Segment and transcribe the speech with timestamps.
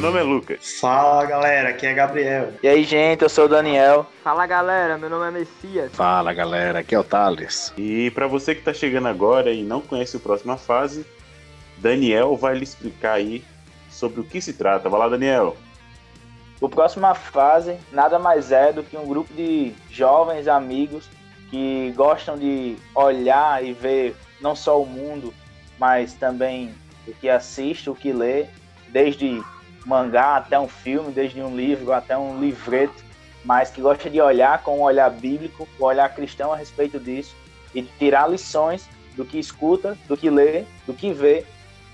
[0.00, 0.78] Meu nome é Lucas.
[0.80, 2.54] Fala galera, aqui é Gabriel.
[2.62, 4.06] E aí, gente, eu sou o Daniel.
[4.24, 5.92] Fala galera, meu nome é Messias.
[5.92, 7.70] Fala galera, aqui é o Thales.
[7.76, 11.04] E para você que está chegando agora e não conhece o próxima fase,
[11.76, 13.44] Daniel vai lhe explicar aí
[13.90, 14.88] sobre o que se trata.
[14.88, 15.54] Vai lá, Daniel.
[16.62, 21.10] O próxima fase nada mais é do que um grupo de jovens amigos
[21.50, 25.34] que gostam de olhar e ver não só o mundo,
[25.78, 26.74] mas também
[27.06, 28.46] o que assiste, o que lê
[28.88, 29.42] desde
[29.84, 33.04] mangá até um filme, desde um livro até um livreto,
[33.44, 37.34] mas que gosta de olhar com um olhar bíblico, um olhar cristão a respeito disso
[37.74, 41.44] e tirar lições do que escuta, do que lê, do que vê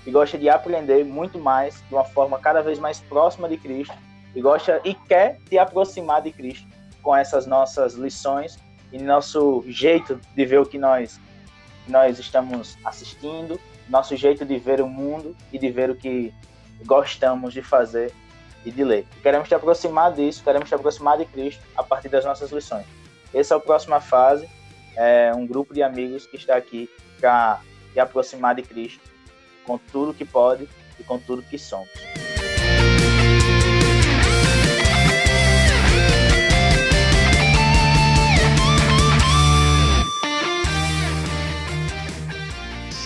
[0.05, 3.95] e gosta de aprender muito mais de uma forma cada vez mais próxima de Cristo
[4.35, 6.67] e gosta e quer se aproximar de Cristo
[7.01, 8.57] com essas nossas lições
[8.91, 11.19] e nosso jeito de ver o que nós
[11.87, 16.33] nós estamos assistindo, nosso jeito de ver o mundo e de ver o que
[16.85, 18.13] gostamos de fazer
[18.65, 19.05] e de ler.
[19.17, 22.85] E queremos te aproximar disso, queremos te aproximar de Cristo a partir das nossas lições.
[23.33, 24.47] Essa é a próxima fase,
[24.95, 26.89] é um grupo de amigos que está aqui
[27.19, 27.61] para
[27.93, 29.01] te aproximar de Cristo
[29.65, 30.67] com tudo que pode
[30.99, 31.89] e com tudo que somos.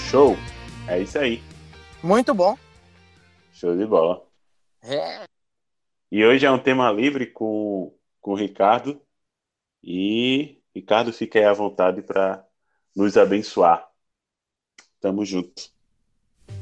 [0.10, 0.38] Show!
[0.88, 1.42] É isso aí.
[2.04, 2.58] Muito bom.
[3.62, 4.26] Show de bola.
[4.82, 5.24] É.
[6.12, 9.00] E hoje é um tema livre com, com o Ricardo.
[9.84, 12.44] E Ricardo, fica aí à vontade para
[12.96, 13.88] nos abençoar.
[15.00, 15.70] Tamo junto.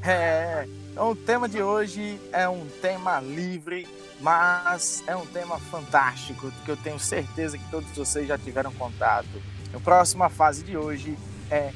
[0.06, 0.68] É.
[0.92, 3.88] Então, o tema de hoje é um tema livre,
[4.20, 9.42] mas é um tema fantástico, que eu tenho certeza que todos vocês já tiveram contato.
[9.74, 11.18] A próxima fase de hoje
[11.50, 11.72] é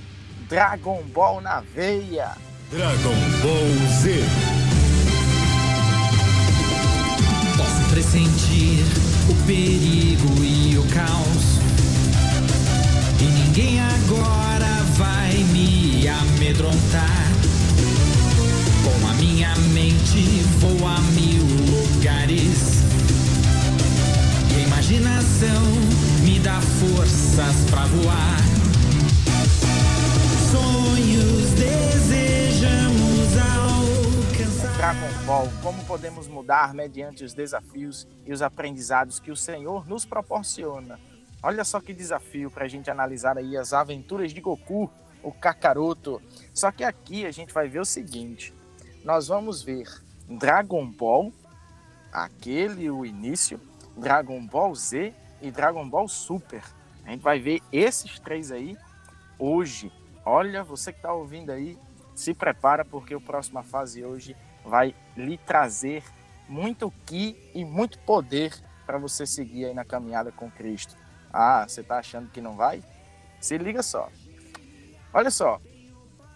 [0.49, 2.35] Dragon Ball na veia.
[2.69, 4.62] Dragon Ball Z.
[8.03, 8.83] pressentir
[9.29, 11.59] o perigo e o caos.
[13.19, 17.31] E ninguém agora vai me amedrontar.
[18.83, 22.83] Com a minha mente vou a mil lugares.
[24.51, 25.63] E a imaginação
[26.23, 28.41] me dá forças pra voar.
[30.51, 31.92] Sonhos desejamos
[34.83, 40.03] Dragon Ball, como podemos mudar mediante os desafios e os aprendizados que o Senhor nos
[40.03, 40.99] proporciona.
[41.41, 44.91] Olha só que desafio para a gente analisar aí as aventuras de Goku,
[45.23, 46.21] o Kakaroto.
[46.53, 48.53] Só que aqui a gente vai ver o seguinte:
[49.05, 49.87] nós vamos ver
[50.27, 51.31] Dragon Ball,
[52.11, 53.61] aquele o início,
[53.95, 56.61] Dragon Ball Z e Dragon Ball Super.
[57.05, 58.77] A gente vai ver esses três aí
[59.39, 59.89] hoje.
[60.25, 61.77] Olha, você que está ouvindo aí,
[62.13, 66.03] se prepara porque o próxima fase hoje vai lhe trazer
[66.47, 68.53] muito ki e muito poder
[68.85, 70.95] para você seguir aí na caminhada com Cristo.
[71.31, 72.83] Ah, você está achando que não vai?
[73.39, 74.09] Se liga só.
[75.13, 75.59] Olha só,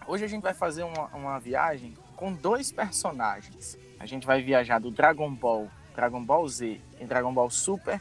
[0.06, 3.78] hoje a gente vai fazer uma, uma viagem com dois personagens.
[3.98, 8.00] A gente vai viajar do Dragon Ball, Dragon Ball Z e Dragon Ball Super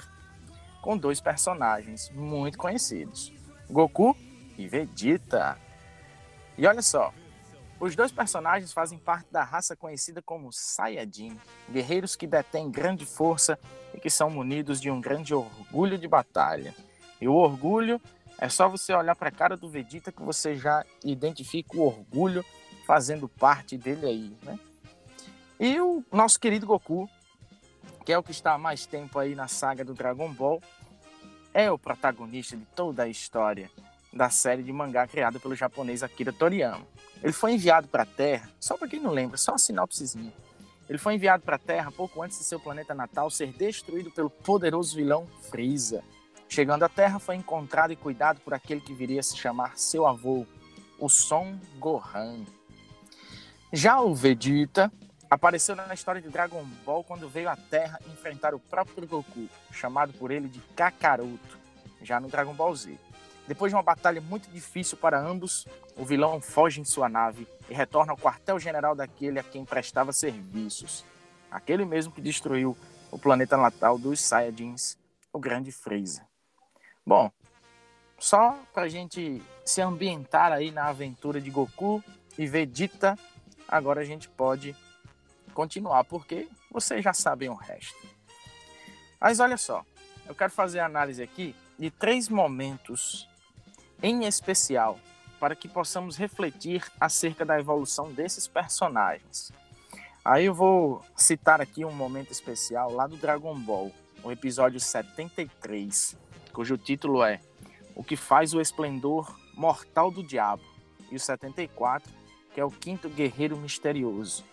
[0.82, 3.34] com dois personagens muito conhecidos:
[3.70, 4.16] Goku
[4.58, 5.58] e Vegeta.
[6.58, 7.14] E olha só,
[7.80, 11.40] os dois personagens fazem parte da raça conhecida como Saiyajin,
[11.70, 13.60] guerreiros que detêm grande força
[13.94, 16.74] e que são munidos de um grande orgulho de batalha.
[17.22, 18.02] E o orgulho
[18.40, 22.44] é só você olhar para a cara do Vegeta que você já identifica o orgulho
[22.86, 24.60] fazendo parte dele aí, né?
[25.60, 27.10] E o nosso querido Goku,
[28.06, 30.62] que é o que está há mais tempo aí na saga do Dragon Ball,
[31.54, 33.70] é o protagonista de toda a história
[34.12, 36.86] da série de mangá criada pelo japonês Akira Toriyama.
[37.24, 40.34] Ele foi enviado para a Terra, só para quem não lembra, só uma sinopsezinha.
[40.90, 44.30] Ele foi enviado para a Terra pouco antes de seu planeta natal ser destruído pelo
[44.30, 46.04] poderoso vilão Freeza.
[46.48, 50.08] Chegando à Terra, foi encontrado e cuidado por aquele que viria a se chamar seu
[50.08, 50.46] avô,
[50.98, 52.46] o Son Gohan.
[53.74, 54.92] Já o Vegeta
[55.30, 60.14] apareceu na história de Dragon Ball quando veio à Terra enfrentar o próprio Goku, chamado
[60.14, 61.60] por ele de Kakaroto,
[62.02, 62.98] já no Dragon Ball Z.
[63.48, 65.66] Depois de uma batalha muito difícil para ambos,
[65.96, 71.06] o vilão foge em sua nave e retorna ao quartel-general daquele a quem prestava serviços.
[71.50, 72.78] Aquele mesmo que destruiu
[73.10, 74.98] o planeta natal dos Saiyajins,
[75.32, 76.28] o Grande Freeza.
[77.06, 77.32] Bom,
[78.20, 82.04] só para a gente se ambientar aí na aventura de Goku
[82.38, 83.18] e Vegeta,
[83.66, 84.76] agora a gente pode
[85.54, 88.08] continuar, porque vocês já sabem o resto.
[89.22, 89.86] Mas olha só,
[90.28, 93.28] eu quero fazer a análise aqui de três momentos
[94.02, 95.00] em especial
[95.40, 99.52] para que possamos refletir acerca da evolução desses personagens.
[100.26, 103.92] Aí eu vou citar aqui um momento especial lá do Dragon Ball,
[104.24, 106.18] o episódio 73,
[106.52, 107.40] cujo título é
[107.96, 110.64] O que faz o esplendor mortal do diabo,
[111.10, 112.12] e o 74,
[112.54, 114.44] que é o quinto guerreiro misterioso.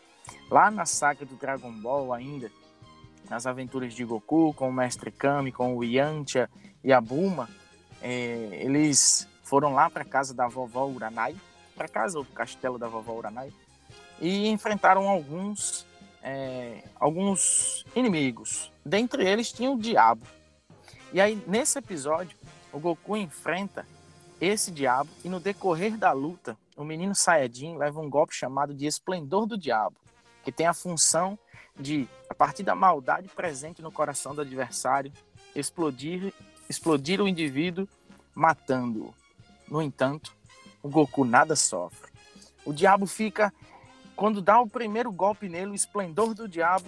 [0.50, 2.50] Lá na saga do Dragon Ball ainda,
[3.28, 6.48] nas aventuras de Goku com o Mestre Kami, com o Yantia
[6.82, 7.48] e a Bulma,
[8.00, 11.36] é, eles foram lá para casa da vovó Uranai,
[11.76, 13.52] para casa do castelo da vovó Uranai,
[14.20, 15.86] e enfrentaram alguns
[16.22, 18.72] é, alguns inimigos.
[18.84, 20.26] Dentre eles tinha o diabo.
[21.12, 22.36] E aí nesse episódio
[22.72, 23.86] o Goku enfrenta
[24.40, 28.86] esse diabo e no decorrer da luta o menino Saiyajin leva um golpe chamado de
[28.86, 29.96] Esplendor do Diabo,
[30.42, 31.38] que tem a função
[31.78, 35.12] de, a partir da maldade presente no coração do adversário,
[35.54, 36.32] explodir,
[36.68, 37.88] explodir o indivíduo,
[38.34, 39.14] matando-o.
[39.68, 40.34] No entanto,
[40.82, 42.12] o Goku nada sofre.
[42.64, 43.52] O diabo fica,
[44.14, 46.86] quando dá o primeiro golpe nele, o esplendor do diabo,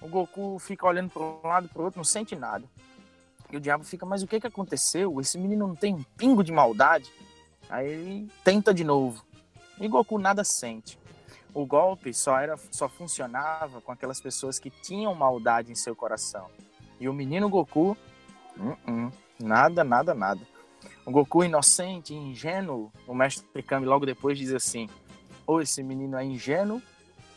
[0.00, 2.64] o Goku fica olhando para um lado para o outro, não sente nada.
[3.50, 5.20] E o diabo fica, mas o que, que aconteceu?
[5.20, 7.12] Esse menino não tem um pingo de maldade?
[7.68, 9.24] Aí ele tenta de novo.
[9.78, 10.98] E Goku nada sente.
[11.54, 16.50] O golpe só era só funcionava com aquelas pessoas que tinham maldade em seu coração.
[17.00, 17.96] E o menino Goku,
[18.58, 20.40] uh -uh, nada, nada, nada.
[21.06, 24.88] O Goku inocente, ingênuo, o mestre Kami logo depois diz assim:
[25.46, 26.82] ou esse menino é ingênuo,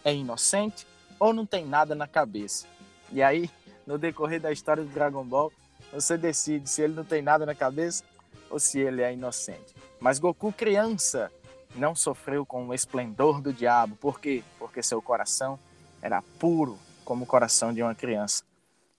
[0.03, 0.87] é inocente,
[1.19, 2.65] ou não tem nada na cabeça.
[3.11, 3.47] E aí,
[3.85, 5.53] no decorrer da história do Dragon Ball,
[5.93, 8.03] você decide se ele não tem nada na cabeça
[8.49, 9.75] ou se ele é inocente.
[9.99, 11.31] Mas Goku, criança,
[11.75, 13.95] não sofreu com o esplendor do diabo.
[13.97, 14.43] Por quê?
[14.57, 15.59] Porque seu coração
[16.01, 18.43] era puro como o coração de uma criança,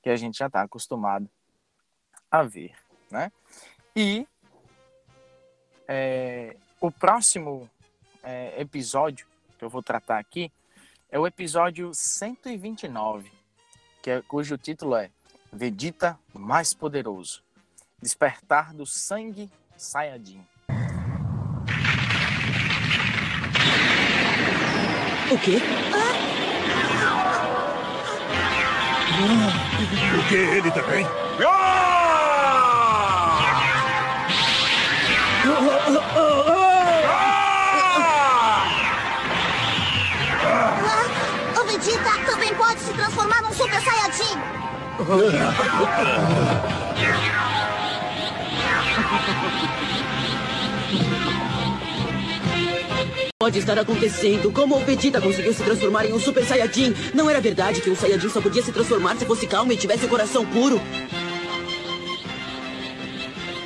[0.01, 1.29] que a gente já está acostumado
[2.31, 2.73] a ver.
[3.11, 3.33] Né?
[3.97, 4.27] E
[5.93, 7.69] é, o próximo
[8.23, 9.27] é, episódio
[9.59, 10.53] que eu vou tratar aqui
[11.11, 13.33] é o episódio 129,
[14.01, 15.11] que é, cujo título é
[15.53, 17.43] Vegeta mais poderoso.
[18.01, 20.47] Despertar do sangue Saiyajin.
[25.33, 25.59] O quê?
[30.19, 30.35] O que?
[30.35, 31.05] Ele também?
[31.47, 31.90] Ah,
[41.57, 44.39] o Vegeta também pode se transformar num Super Saiyajin.
[53.39, 54.53] Pode estar acontecendo.
[54.53, 56.95] Como o Vegeta conseguiu se transformar em um Super Saiyajin?
[57.15, 60.05] Não era verdade que um Saiyajin só podia se transformar se fosse calmo e tivesse
[60.05, 60.79] o coração puro?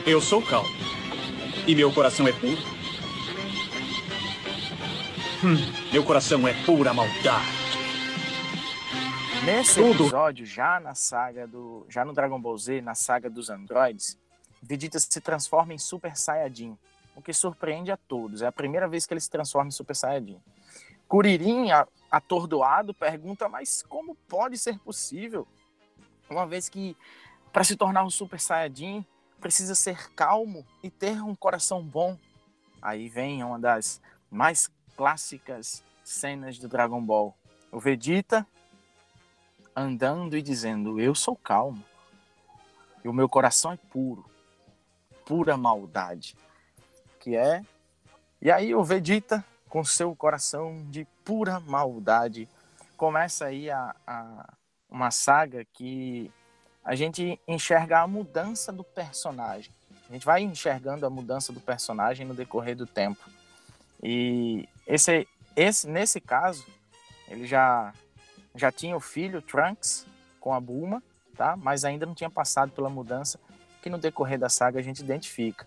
[0.06, 0.83] Eu sou calmo.
[1.66, 2.58] E meu coração é puro.
[5.43, 5.56] Hum,
[5.90, 7.46] meu coração é pura maldade.
[9.46, 11.87] Nesse episódio, já na saga do.
[11.88, 14.19] Já no Dragon Ball Z, na saga dos androides,
[14.62, 16.76] Vegeta se transforma em Super Saiyajin.
[17.16, 18.43] O que surpreende a todos.
[18.43, 20.38] É a primeira vez que ele se transforma em Super Saiyajin.
[21.08, 21.68] Kuririn,
[22.11, 25.49] atordoado, pergunta: mas como pode ser possível?
[26.28, 26.94] Uma vez que,
[27.50, 29.04] para se tornar um Super Saiyajin,
[29.44, 32.16] precisa ser calmo e ter um coração bom.
[32.80, 37.36] Aí vem uma das mais clássicas cenas do Dragon Ball.
[37.70, 38.46] O Vegeta
[39.76, 41.84] andando e dizendo: Eu sou calmo.
[43.04, 44.24] E o meu coração é puro.
[45.26, 46.34] Pura maldade.
[47.20, 47.60] Que é.
[48.40, 52.48] E aí o Vegeta, com seu coração de pura maldade,
[52.96, 54.54] começa aí a, a-
[54.88, 56.32] uma saga que
[56.85, 59.73] a gente enxerga a mudança do personagem.
[60.09, 63.25] A gente vai enxergando a mudança do personagem no decorrer do tempo.
[64.03, 65.26] E esse,
[65.57, 66.64] esse nesse caso,
[67.29, 67.93] ele já
[68.55, 70.07] já tinha o filho Trunks
[70.38, 71.03] com a Bulma,
[71.37, 71.57] tá?
[71.57, 73.41] Mas ainda não tinha passado pela mudança
[73.83, 75.67] que no decorrer da saga a gente identifica.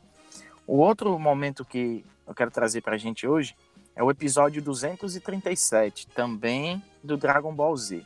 [0.66, 3.56] O outro momento que eu quero trazer pra gente hoje
[3.96, 8.06] é o episódio 237, também do Dragon Ball Z,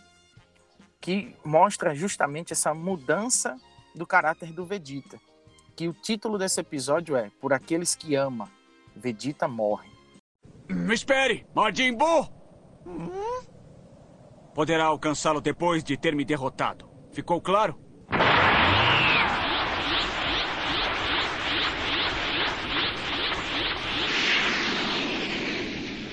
[1.01, 3.58] que mostra justamente essa mudança
[3.96, 5.20] do caráter do Vegeta.
[5.75, 8.50] Que o título desse episódio é Por aqueles que ama,
[8.96, 9.89] Vegeta morre.
[10.93, 12.29] Espere, Majin Buu!
[14.53, 16.88] Poderá alcançá-lo depois de ter me derrotado.
[17.12, 17.79] Ficou claro?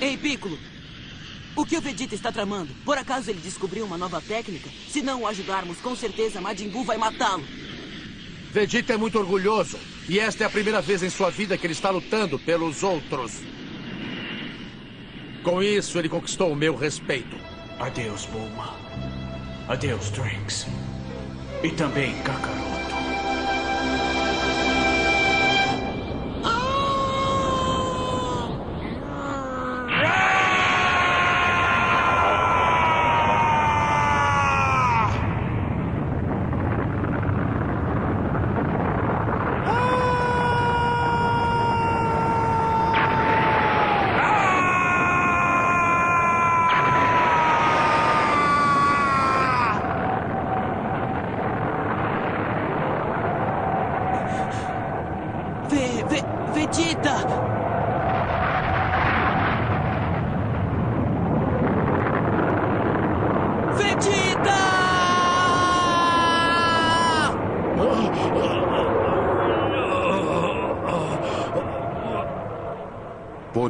[0.01, 0.57] Ei, Piccolo!
[1.59, 2.73] O que o Vegeta está tramando?
[2.85, 4.71] Por acaso ele descobriu uma nova técnica?
[4.89, 7.43] Se não o ajudarmos, com certeza Majin Buu vai matá-lo.
[8.53, 9.77] Vegeta é muito orgulhoso.
[10.09, 13.43] E esta é a primeira vez em sua vida que ele está lutando pelos outros.
[15.43, 17.37] Com isso, ele conquistou o meu respeito.
[17.81, 18.77] Adeus, Bulma.
[19.67, 20.65] Adeus, Trunks.
[21.65, 22.78] E também Kakaroto.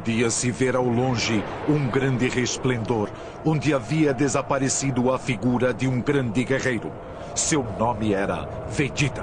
[0.09, 3.11] Podia-se ver ao longe um grande resplendor,
[3.45, 6.91] onde havia desaparecido a figura de um grande guerreiro.
[7.37, 9.23] Seu nome era Vegeta,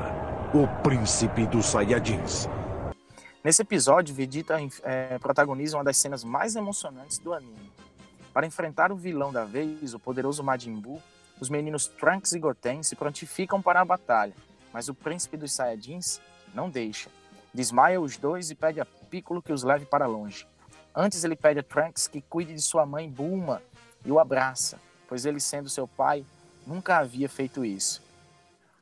[0.54, 2.48] o príncipe dos Saiyajins.
[3.44, 7.72] Nesse episódio, Vegeta é, protagoniza uma das cenas mais emocionantes do anime.
[8.32, 11.01] Para enfrentar o vilão da vez, o poderoso Majin Buu,
[11.42, 14.36] os meninos Trunks e Goten se prontificam para a batalha,
[14.72, 16.22] mas o príncipe dos Saiyajins
[16.54, 17.10] não deixa.
[17.51, 20.46] Desmaia os dois e pede a Piccolo que os leve para longe.
[20.96, 23.62] Antes ele pede a Trunks que cuide de sua mãe Bulma
[24.06, 26.25] e o abraça, pois ele sendo seu pai,
[26.66, 28.02] nunca havia feito isso.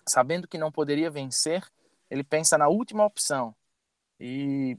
[0.05, 1.65] Sabendo que não poderia vencer,
[2.12, 3.55] ele pensa na última opção
[4.20, 4.77] e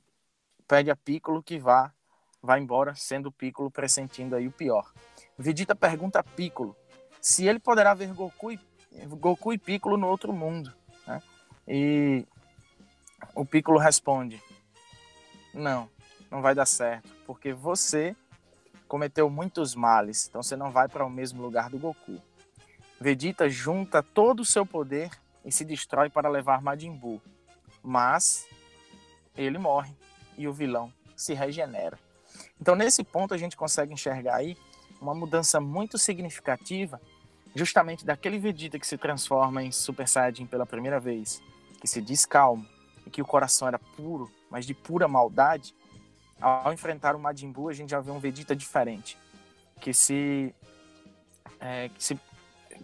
[0.69, 1.93] pede a Piccolo que vá
[2.41, 4.93] vá embora, sendo Piccolo pressentindo aí o pior.
[5.37, 6.77] Vegeta pergunta a Piccolo
[7.21, 8.61] se ele poderá ver Goku e,
[9.19, 10.73] Goku e Piccolo no outro mundo.
[11.07, 11.23] Né?
[11.67, 12.27] E
[13.35, 14.43] o Piccolo responde:
[15.55, 15.89] Não,
[16.31, 18.15] não vai dar certo, porque você
[18.87, 22.21] cometeu muitos males, então você não vai para o mesmo lugar do Goku.
[23.01, 25.11] Vegeta junta todo o seu poder
[25.45, 27.21] e se destrói para levar Majin Buu,
[27.83, 28.47] mas
[29.37, 29.95] ele morre
[30.39, 31.99] e o vilão se regenera.
[32.61, 34.57] Então, nesse ponto, a gente consegue enxergar aí
[35.01, 37.01] uma mudança muito significativa,
[37.55, 41.43] justamente daquele Vegeta que se transforma em Super Saiyajin pela primeira vez,
[41.81, 42.67] que se diz calmo
[43.07, 45.75] e que o coração era puro, mas de pura maldade.
[46.41, 49.17] Ao enfrentar o Majin Buu, a gente já vê um Vegeta diferente,
[49.81, 50.55] que se,
[51.61, 52.19] é, que se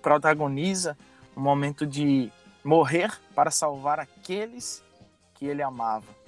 [0.01, 0.97] protagoniza
[1.37, 2.31] um momento de
[2.65, 4.83] morrer para salvar aqueles
[5.35, 6.21] que ele amava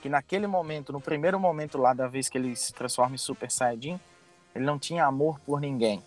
[0.00, 3.50] que naquele momento, no primeiro momento lá da vez que ele se transforma em Super
[3.50, 4.00] Saiyajin,
[4.54, 6.02] ele não tinha amor por ninguém.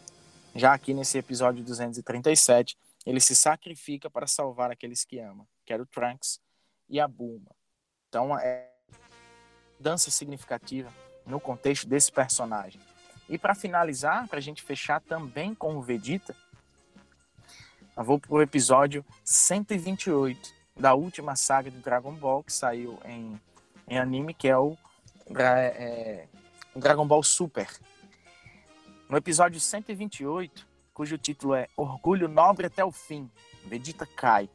[0.56, 5.82] Já aqui nesse episódio 237, ele se sacrifica para salvar aqueles que ama, que era
[5.82, 6.40] o Trunks
[6.90, 7.52] e a Bulma.
[8.08, 8.71] Então é
[9.82, 10.90] dança significativa
[11.26, 12.80] no contexto desse personagem.
[13.28, 16.36] E para finalizar, para a gente fechar também com o Vegeta,
[17.98, 23.40] eu vou para o episódio 128 da última saga de Dragon Ball, que saiu em
[23.92, 24.78] em anime, que é o
[25.38, 26.26] é,
[26.74, 27.68] Dragon Ball Super.
[29.10, 33.30] No episódio 128, cujo título é Orgulho Nobre até o Fim,
[33.66, 34.50] Vegeta cai.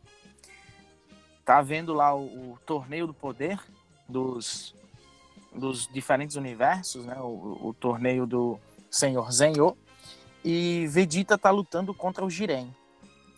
[1.45, 3.63] Tá vendo lá o, o torneio do poder
[4.09, 4.75] dos,
[5.57, 7.17] dos diferentes universos, né?
[7.19, 8.59] O, o torneio do
[8.91, 9.77] Senhor Zenyo.
[10.45, 12.73] E Vegeta tá lutando contra o Jiren.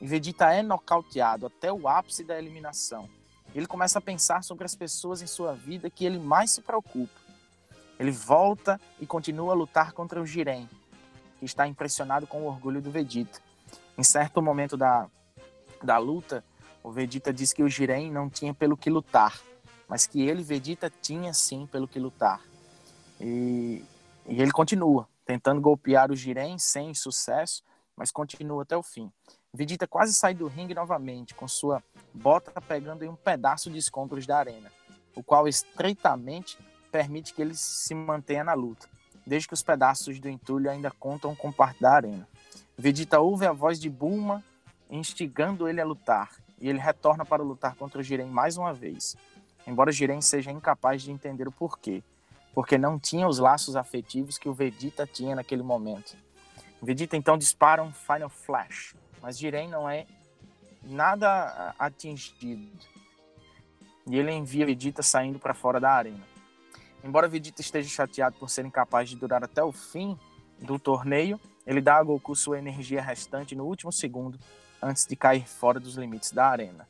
[0.01, 3.09] E Vegeta é nocauteado até o ápice da eliminação.
[3.55, 7.19] Ele começa a pensar sobre as pessoas em sua vida que ele mais se preocupa.
[7.99, 10.69] Ele volta e continua a lutar contra o Jiren,
[11.39, 13.41] que está impressionado com o orgulho do Vegeta.
[13.97, 15.09] Em certo momento da,
[15.83, 16.45] da luta,
[16.83, 19.41] o Vegeta diz que o Jiren não tinha pelo que lutar,
[19.89, 22.43] mas que ele, Vegeta, tinha sim pelo que lutar.
[23.21, 23.83] E,
[24.27, 27.63] e ele continua, tentando golpear o Jiren sem sucesso,
[27.97, 29.11] mas continua até o fim.
[29.53, 34.27] Vegeta quase sai do ringue novamente, com sua bota pegando em um pedaço de escombros
[34.27, 34.71] da arena,
[35.17, 36.59] o qual estreitamente
[36.93, 38.89] permite que ele se mantenha na luta,
[39.27, 42.29] desde que os pedaços do entulho ainda contam com parte da arena.
[42.77, 44.45] Vegeta ouve a voz de Bulma
[44.91, 46.31] instigando ele a lutar,
[46.61, 49.17] e ele retorna para lutar contra o Jiren mais uma vez,
[49.69, 52.03] embora Jiren seja incapaz de entender o porquê,
[52.55, 56.17] porque não tinha os laços afetivos que o Vegeta tinha naquele momento.
[56.83, 60.07] Vegeta então dispara um Final Flash, mas Jiren não é
[60.83, 62.67] nada atingido.
[64.07, 66.25] E ele envia Vegeta saindo para fora da arena.
[67.05, 70.19] Embora Vegeta esteja chateado por ser incapaz de durar até o fim
[70.59, 74.39] do torneio, ele dá a Goku sua energia restante no último segundo
[74.81, 76.89] antes de cair fora dos limites da arena.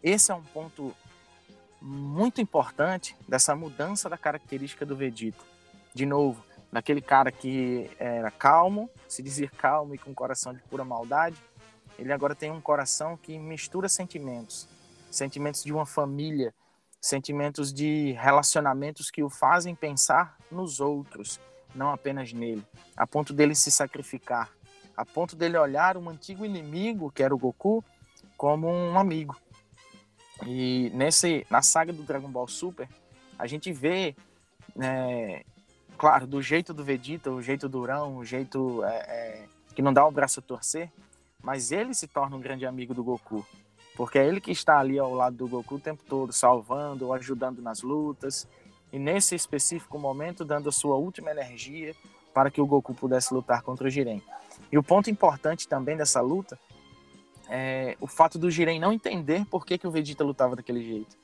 [0.00, 0.94] Esse é um ponto
[1.80, 5.42] muito importante dessa mudança da característica do Vegeta.
[5.94, 10.60] De novo, daquele cara que era calmo, se dizia calmo e com um coração de
[10.62, 11.36] pura maldade,
[11.98, 14.68] ele agora tem um coração que mistura sentimentos,
[15.10, 16.54] sentimentos de uma família,
[17.00, 21.40] sentimentos de relacionamentos que o fazem pensar nos outros,
[21.74, 22.64] não apenas nele,
[22.96, 24.50] a ponto dele se sacrificar,
[24.96, 27.84] a ponto dele olhar um antigo inimigo, que era o Goku,
[28.36, 29.36] como um amigo.
[30.44, 32.88] E nesse, na saga do Dragon Ball Super,
[33.38, 34.14] a gente vê,
[34.80, 35.44] é,
[35.96, 40.06] claro, do jeito do Vegeta, o jeito durão, o jeito é, é, que não dá
[40.06, 40.90] o braço a torcer,
[41.42, 43.46] mas ele se torna um grande amigo do Goku.
[43.96, 47.62] Porque é ele que está ali ao lado do Goku o tempo todo, salvando ajudando
[47.62, 48.46] nas lutas.
[48.92, 51.94] E nesse específico momento, dando a sua última energia
[52.34, 54.22] para que o Goku pudesse lutar contra o Jiren.
[54.70, 56.58] E o ponto importante também dessa luta
[57.48, 61.16] é o fato do Jiren não entender por que, que o Vegeta lutava daquele jeito.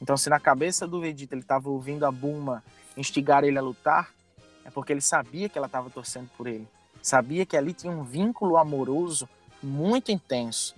[0.00, 2.62] Então, se na cabeça do Vegeta ele estava ouvindo a Bulma
[2.96, 4.12] instigar ele a lutar,
[4.64, 6.66] é porque ele sabia que ela estava torcendo por ele.
[7.02, 9.28] Sabia que ali tinha um vínculo amoroso
[9.62, 10.74] muito intenso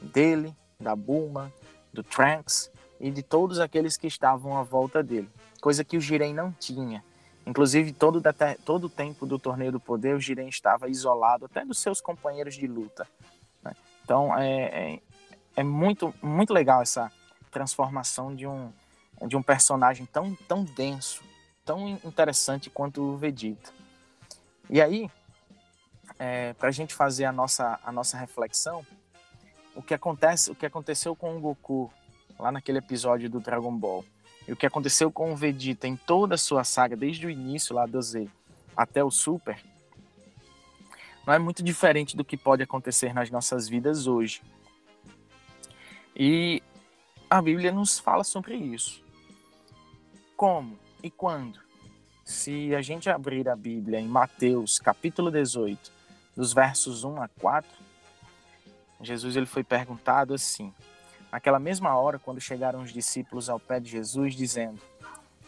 [0.00, 1.52] dele, da Bulma,
[1.92, 2.70] do Trunks
[3.00, 5.28] e de todos aqueles que estavam à volta dele.
[5.60, 7.04] Coisa que o Jiren não tinha.
[7.46, 8.22] Inclusive, todo,
[8.64, 12.54] todo o tempo do Torneio do Poder, o Jiren estava isolado até dos seus companheiros
[12.54, 13.06] de luta.
[13.62, 13.72] Né?
[14.04, 15.00] Então, é, é,
[15.56, 17.10] é, muito, muito legal essa
[17.50, 18.70] transformação de um,
[19.26, 21.22] de um personagem tão, tão denso,
[21.64, 23.72] tão interessante quanto o Vegeta.
[24.68, 25.10] E aí,
[26.18, 28.84] é, para a gente fazer a nossa, a nossa reflexão,
[29.74, 31.90] o que acontece, o que aconteceu com o Goku
[32.38, 34.04] lá naquele episódio do Dragon Ball
[34.46, 37.74] e o que aconteceu com o Vegeta em toda a sua saga, desde o início
[37.74, 38.28] lá do Z
[38.76, 39.58] até o Super,
[41.26, 44.42] não é muito diferente do que pode acontecer nas nossas vidas hoje.
[46.14, 46.62] E
[47.28, 49.02] a Bíblia nos fala sobre isso.
[50.36, 51.58] Como e quando?
[52.24, 55.92] Se a gente abrir a Bíblia em Mateus, capítulo 18,
[56.36, 57.68] dos versos 1 a 4,
[59.00, 60.72] Jesus ele foi perguntado assim:
[61.30, 64.80] Naquela mesma hora, quando chegaram os discípulos ao pé de Jesus, dizendo: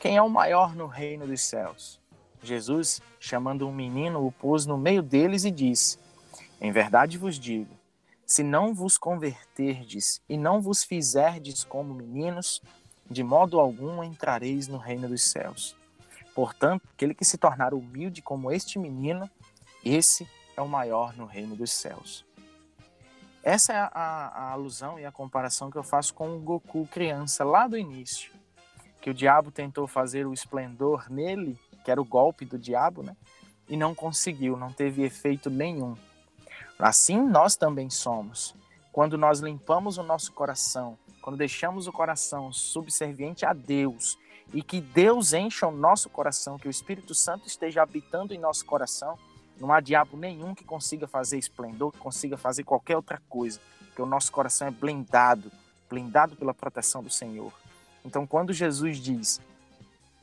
[0.00, 2.00] Quem é o maior no reino dos céus?
[2.42, 5.98] Jesus, chamando um menino, o pôs no meio deles e disse:
[6.60, 7.76] Em verdade vos digo,
[8.26, 12.60] se não vos converterdes e não vos fizerdes como meninos,
[13.08, 15.76] de modo algum entrareis no reino dos céus.
[16.34, 19.30] Portanto, aquele que se tornar humilde como este menino,
[19.84, 22.26] esse é o maior no reino dos céus.
[23.42, 27.44] Essa é a, a, alusão e a comparação que eu faço com o Goku criança
[27.44, 28.32] lá do início,
[29.00, 33.16] que o diabo tentou fazer o esplendor nele, que era o golpe do diabo, né?
[33.68, 35.94] E não conseguiu, não teve efeito nenhum.
[36.76, 38.56] Assim nós também somos.
[38.90, 44.18] Quando nós limpamos o nosso coração, quando deixamos o coração subserviente a Deus
[44.52, 48.64] e que Deus encha o nosso coração, que o Espírito Santo esteja habitando em nosso
[48.64, 49.16] coração,
[49.56, 54.02] não há diabo nenhum que consiga fazer esplendor, que consiga fazer qualquer outra coisa, porque
[54.02, 55.52] o nosso coração é blindado,
[55.88, 57.52] blindado pela proteção do Senhor.
[58.04, 59.40] Então, quando Jesus diz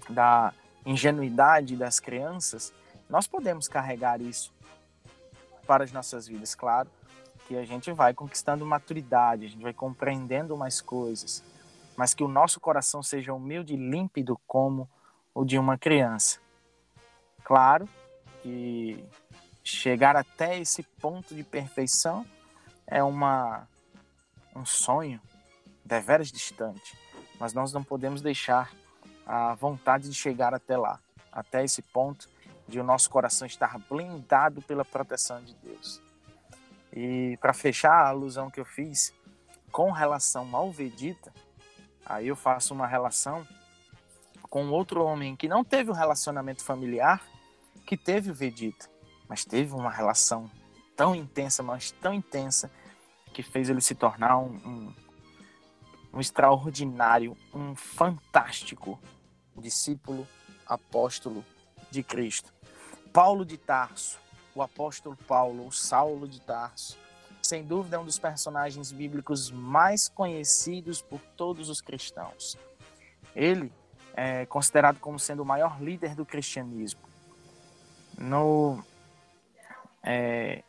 [0.10, 0.54] da
[0.86, 2.74] ingenuidade das crianças,
[3.10, 4.54] nós podemos carregar isso
[5.66, 6.90] para as nossas vidas, claro,
[7.48, 11.44] que a gente vai conquistando maturidade, a gente vai compreendendo mais coisas,
[11.96, 14.90] mas que o nosso coração seja humilde e límpido como
[15.34, 16.40] o de uma criança.
[17.44, 17.88] Claro
[18.42, 19.04] que
[19.64, 22.26] chegar até esse ponto de perfeição
[22.86, 23.68] é uma
[24.56, 25.20] um sonho
[25.84, 26.98] deveras distante,
[27.40, 28.72] mas nós não podemos deixar
[29.26, 31.00] a vontade de chegar até lá,
[31.32, 32.30] até esse ponto
[32.68, 36.02] de o nosso coração estar blindado pela proteção de Deus.
[36.92, 39.14] E para fechar a alusão que eu fiz
[39.72, 41.34] com relação ao Vegeta,
[42.06, 43.46] aí eu faço uma relação
[44.50, 47.22] com outro homem que não teve um relacionamento familiar
[47.86, 48.94] que teve o Vegeta
[49.34, 50.48] mas teve uma relação
[50.96, 52.72] tão intensa, mas tão intensa,
[53.34, 54.94] que fez ele se tornar um, um,
[56.14, 59.00] um extraordinário, um fantástico
[59.62, 60.28] discípulo,
[60.66, 61.46] apóstolo
[61.92, 62.54] de Cristo.
[63.12, 64.18] Paulo de Tarso,
[64.56, 66.98] o apóstolo Paulo, o Saulo de Tarso,
[67.42, 72.58] sem dúvida é um dos personagens bíblicos mais conhecidos por todos os cristãos.
[73.36, 73.72] Ele
[74.16, 77.02] é considerado como sendo o maior líder do cristianismo.
[78.18, 78.84] No
[80.02, 80.64] é,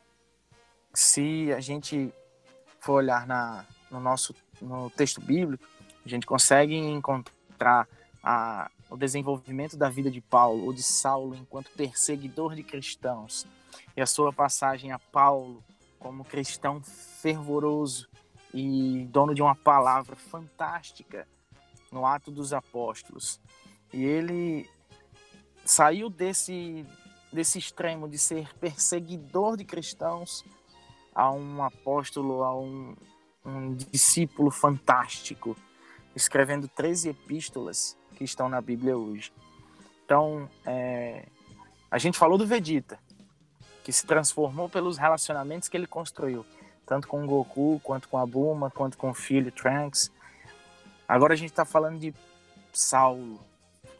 [0.92, 2.12] se a gente
[2.80, 5.66] for olhar na, no nosso no texto bíblico,
[6.04, 7.88] a gente consegue encontrar
[8.22, 13.46] a, o desenvolvimento da vida de Paulo ou de Saulo enquanto perseguidor de cristãos
[13.96, 15.62] e a sua passagem a Paulo
[15.98, 18.08] como cristão fervoroso
[18.52, 21.26] e dono de uma palavra fantástica
[21.90, 23.40] no Ato dos Apóstolos.
[23.92, 24.68] E ele
[25.64, 26.84] saiu desse
[27.32, 30.44] desse extremo de ser perseguidor de cristãos
[31.12, 32.94] a um apóstolo, a um,
[33.44, 35.56] um discípulo fantástico,
[36.14, 39.32] escrevendo 13 epístolas que estão na Bíblia hoje.
[40.04, 41.26] Então, é,
[41.90, 42.98] a gente falou do Vegeta,
[43.82, 46.44] que se transformou pelos relacionamentos que ele construiu,
[46.86, 50.10] tanto com o Goku, quanto com a Bulma, quanto com o filho Trunks.
[51.06, 52.14] Agora a gente está falando de
[52.72, 53.40] Saulo,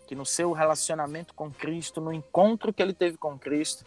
[0.06, 3.84] que no seu relacionamento com Cristo, no encontro que ele teve com Cristo,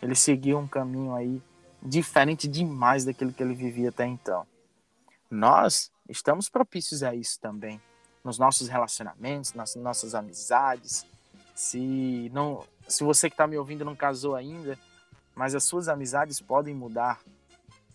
[0.00, 1.42] ele seguiu um caminho aí
[1.82, 4.46] diferente demais daquilo que ele vivia até então.
[5.30, 7.80] Nós estamos propícios a isso também,
[8.24, 11.06] nos nossos relacionamentos, nas nossas amizades.
[11.54, 14.78] Se não, se você que está me ouvindo não casou ainda,
[15.34, 17.20] mas as suas amizades podem mudar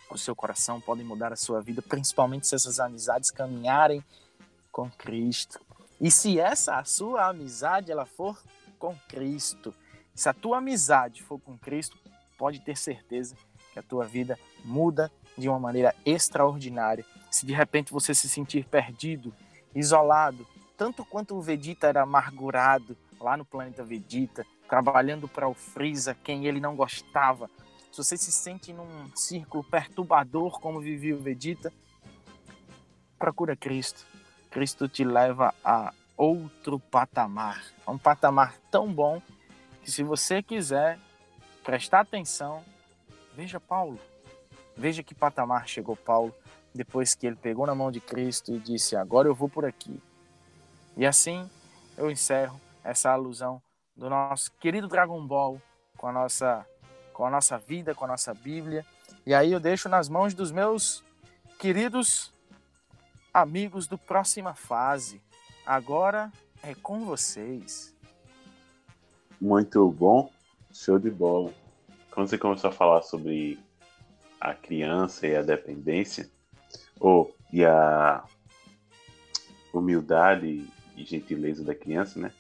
[0.09, 4.03] o seu coração, podem mudar a sua vida, principalmente se essas amizades caminharem
[4.71, 5.59] com Cristo.
[5.99, 8.41] E se essa a sua amizade ela for
[8.77, 9.73] com Cristo,
[10.13, 11.97] se a tua amizade for com Cristo,
[12.37, 13.35] pode ter certeza
[13.73, 17.05] que a tua vida muda de uma maneira extraordinária.
[17.29, 19.33] Se de repente você se sentir perdido,
[19.77, 26.15] isolado, tanto quanto o Vegeta era amargurado lá no planeta Vegeta, trabalhando para o Freeza,
[26.15, 27.49] quem ele não gostava.
[27.91, 31.71] Se você se sente num círculo perturbador como vivia o Vegeta,
[33.17, 34.05] procura Cristo.
[34.49, 39.21] Cristo te leva a outro patamar, um patamar tão bom
[39.83, 40.99] que se você quiser
[41.63, 42.63] prestar atenção,
[43.35, 43.99] veja Paulo.
[44.75, 46.33] Veja que patamar chegou Paulo
[46.73, 50.01] depois que ele pegou na mão de Cristo e disse: Agora eu vou por aqui.
[50.95, 51.49] E assim
[51.97, 53.61] eu encerro essa alusão
[53.95, 55.61] do nosso querido Dragon Ball
[55.97, 56.65] com a nossa
[57.13, 58.85] com a nossa vida, com a nossa Bíblia.
[59.25, 61.03] E aí eu deixo nas mãos dos meus
[61.57, 62.31] queridos
[63.33, 65.19] amigos do próxima fase.
[65.65, 67.95] Agora é com vocês.
[69.41, 70.31] Muito bom,
[70.71, 71.51] show de bola.
[72.11, 73.59] Quando você começou a falar sobre
[74.39, 76.29] a criança e a dependência,
[76.99, 78.23] ou e a
[79.73, 82.31] humildade e gentileza da criança, né?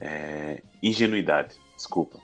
[0.00, 2.18] É, ingenuidade, desculpa.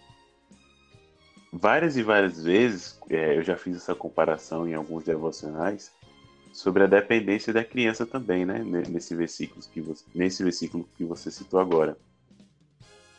[1.53, 5.91] Várias e várias vezes é, eu já fiz essa comparação em alguns devocionais
[6.53, 8.63] sobre a dependência da criança também, né?
[8.89, 11.97] Nesse versículo que você, nesse versículo que você citou agora,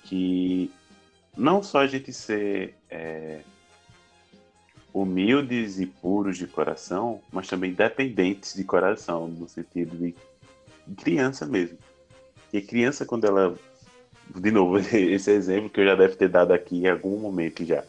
[0.03, 0.71] que
[1.35, 3.41] não só a gente ser é,
[5.01, 10.15] humildes e puros de coração, mas também dependentes de coração, no sentido de
[10.95, 11.77] criança mesmo.
[12.51, 13.55] E criança quando ela
[14.35, 17.83] de novo, esse exemplo que eu já deve ter dado aqui em algum momento já.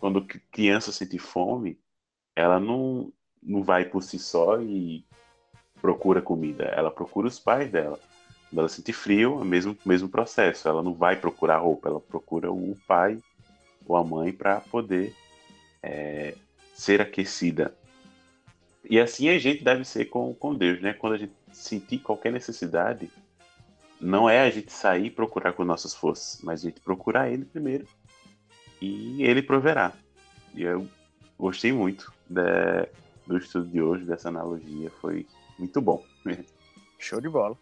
[0.00, 1.78] Quando criança sente fome,
[2.34, 5.04] ela não, não vai por si só e
[5.80, 6.64] procura comida.
[6.64, 7.98] Ela procura os pais dela.
[8.50, 10.68] Quando ela sente frio, é o mesmo, mesmo processo.
[10.68, 13.18] Ela não vai procurar roupa, ela procura o pai
[13.86, 15.14] ou a mãe para poder
[15.82, 16.34] é,
[16.74, 17.74] ser aquecida.
[18.88, 20.92] E assim a gente deve ser com, com Deus, né?
[20.92, 23.10] Quando a gente sentir qualquer necessidade,
[24.00, 27.44] não é a gente sair e procurar com nossas forças, mas a gente procurar ele
[27.44, 27.86] primeiro
[28.80, 29.92] e ele proverá.
[30.54, 30.86] E eu
[31.38, 32.88] gostei muito de,
[33.26, 35.26] do estudo de hoje, dessa analogia, foi
[35.58, 36.04] muito bom.
[36.98, 37.56] Show de bola.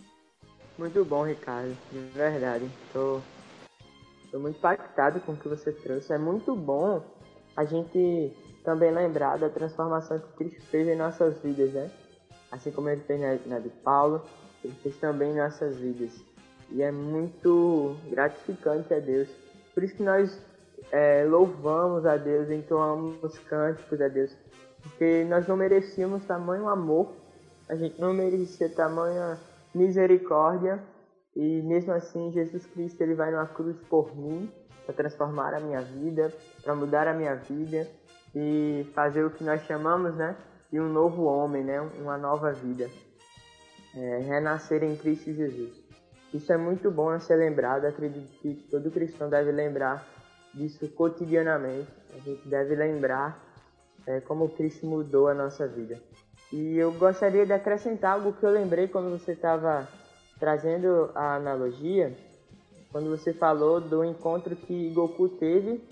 [0.79, 2.71] Muito bom, Ricardo, de verdade.
[2.93, 3.21] Tô,
[4.31, 6.13] tô muito impactado com o que você trouxe.
[6.13, 7.03] É muito bom
[7.57, 8.33] a gente
[8.65, 11.91] também lembrar da transformação que Cristo fez em nossas vidas, né?
[12.51, 14.23] Assim como ele fez na, na de Paulo,
[14.65, 16.13] ele fez também em nossas vidas.
[16.71, 19.29] E é muito gratificante a Deus.
[19.75, 20.41] Por isso que nós
[20.91, 24.37] é, louvamos a Deus, entoamos cânticos a Deus.
[24.83, 27.13] Porque nós não merecíamos tamanho amor,
[27.69, 29.39] a gente não merecia tamanha
[29.75, 30.83] misericórdia.
[31.35, 34.51] E mesmo assim, Jesus Cristo ele vai numa cruz por mim,
[34.91, 37.89] para transformar a minha vida, para mudar a minha vida
[38.35, 40.37] e fazer o que nós chamamos, né,
[40.71, 42.89] de um novo homem, né, uma nova vida.
[43.95, 45.73] É, renascer em Cristo Jesus.
[46.33, 50.07] Isso é muito bom a ser lembrado, acredito que todo cristão deve lembrar
[50.55, 51.91] disso cotidianamente.
[52.15, 53.45] A gente deve lembrar
[54.07, 56.01] é, como Cristo mudou a nossa vida.
[56.53, 59.89] E eu gostaria de acrescentar algo que eu lembrei quando você estava
[60.39, 62.17] trazendo a analogia,
[62.93, 65.83] quando você falou do encontro que Goku teve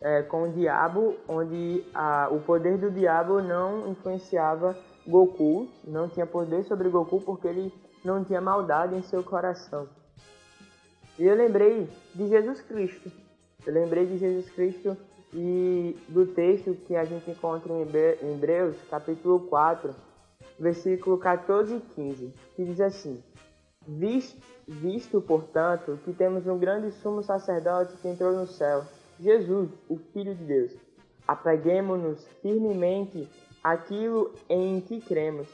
[0.00, 6.26] é, com o diabo, onde a, o poder do diabo não influenciava Goku, não tinha
[6.26, 7.72] poder sobre Goku porque ele
[8.04, 9.88] não tinha maldade em seu coração.
[11.18, 13.10] E eu lembrei de Jesus Cristo.
[13.66, 14.96] Eu lembrei de Jesus Cristo
[15.34, 17.82] e do texto que a gente encontra em
[18.32, 19.94] Hebreus, capítulo 4,
[20.58, 23.22] versículo 14 e 15, que diz assim:
[23.86, 28.84] Visto, visto, portanto, que temos um grande sumo sacerdote que entrou no céu,
[29.18, 30.72] Jesus, o Filho de Deus.
[31.26, 33.28] Apeguemos-nos firmemente
[33.64, 35.48] àquilo em que cremos.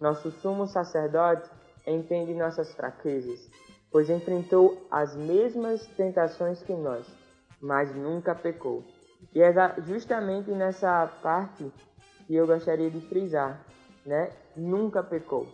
[0.00, 1.48] Nosso sumo sacerdote
[1.86, 3.48] entende nossas fraquezas,
[3.90, 7.06] pois enfrentou as mesmas tentações que nós,
[7.60, 8.84] mas nunca pecou.
[9.34, 9.52] E é
[9.86, 11.70] justamente nessa parte
[12.26, 13.64] que eu gostaria de frisar,
[14.04, 14.30] né?
[14.56, 15.46] Nunca pecou.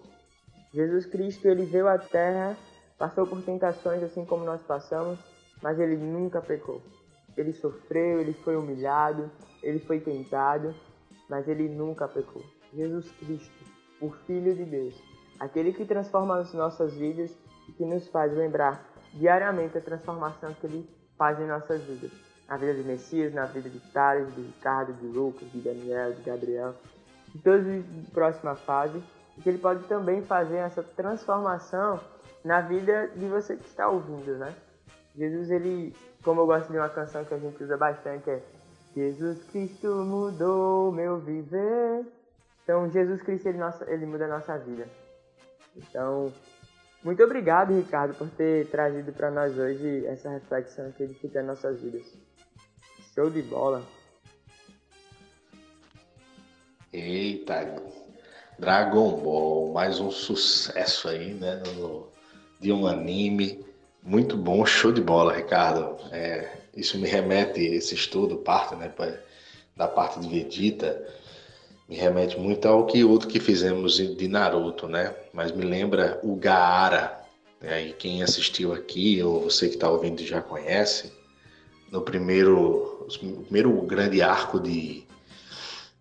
[0.72, 2.56] Jesus Cristo, ele veio à terra,
[2.98, 5.18] passou por tentações assim como nós passamos,
[5.62, 6.82] mas ele nunca pecou.
[7.37, 9.30] Ele sofreu, ele foi humilhado,
[9.62, 10.74] ele foi tentado,
[11.28, 12.42] mas ele nunca pecou.
[12.72, 13.64] Jesus Cristo,
[14.00, 14.94] o Filho de Deus,
[15.38, 17.37] aquele que transforma as nossas vidas
[17.68, 22.11] e que nos faz lembrar diariamente a transformação que ele faz em nossas vidas.
[22.48, 26.22] Na vida de Messias, na vida de Thales, de Ricardo, de Lucas, de Daniel, de
[26.22, 26.74] Gabriel,
[27.35, 29.02] de todos de próxima fase,
[29.42, 32.00] que ele pode também fazer essa transformação
[32.46, 34.54] na vida de você que está ouvindo, né?
[35.16, 38.40] Jesus, ele, como eu gosto de uma canção que a gente usa bastante, é
[38.94, 42.06] Jesus Cristo mudou meu viver.
[42.62, 44.88] Então, Jesus Cristo, ele, nossa, ele muda a nossa vida.
[45.76, 46.32] Então,
[47.02, 52.16] muito obrigado, Ricardo, por ter trazido para nós hoje essa reflexão que edifica nossas vidas.
[53.12, 53.82] Show de bola.
[56.92, 57.82] Eita,
[58.56, 61.61] Dragon Ball, mais um sucesso aí, né?
[61.74, 62.14] No,
[62.60, 63.64] de um anime.
[64.02, 65.96] Muito bom, show de bola, Ricardo.
[66.12, 68.92] É, isso me remete, esse estudo, parte né,
[69.76, 71.02] da parte de Vegeta,
[71.88, 75.14] me remete muito ao que outro que fizemos de Naruto, né?
[75.32, 77.20] Mas me lembra o Gaara.
[77.60, 77.88] Né?
[77.88, 81.12] E quem assistiu aqui, ou você que está ouvindo já conhece,
[81.90, 83.06] no primeiro,
[83.44, 85.04] primeiro grande arco de,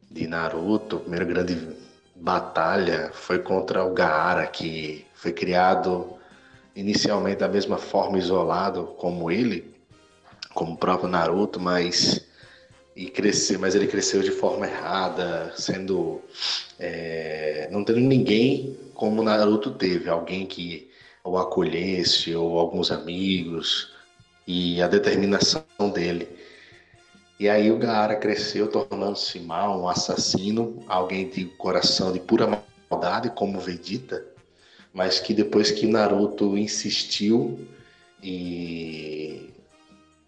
[0.09, 1.75] de Naruto, o primeiro grande
[2.15, 6.15] batalha foi contra o Gaara, que foi criado
[6.75, 9.73] inicialmente da mesma forma, isolado como ele,
[10.53, 12.25] como o próprio Naruto, mas
[12.95, 16.21] e crescer, mas ele cresceu de forma errada, sendo
[16.79, 20.89] é, não tendo ninguém como Naruto teve, alguém que
[21.23, 23.91] o acolhesse ou alguns amigos
[24.47, 26.27] e a determinação dele.
[27.37, 33.29] E aí o Gaara cresceu tornando-se mal, um assassino, alguém de coração de pura maldade
[33.31, 34.25] como Vegeta,
[34.95, 37.59] mas que depois que Naruto insistiu
[38.23, 39.53] e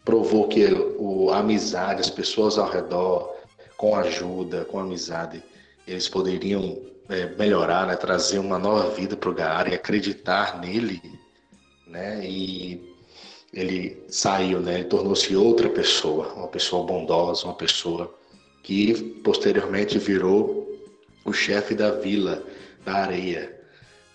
[0.04, 0.66] provou que
[1.00, 3.34] o, a amizade, as pessoas ao redor,
[3.78, 5.42] com ajuda, com amizade,
[5.88, 11.02] eles poderiam é, melhorar, né, trazer uma nova vida para o Gaara e acreditar nele,
[11.88, 12.94] né, e
[13.54, 18.14] ele saiu, né, ele tornou-se outra pessoa, uma pessoa bondosa, uma pessoa
[18.64, 20.68] que posteriormente virou
[21.24, 22.44] o chefe da vila
[22.84, 23.58] da areia,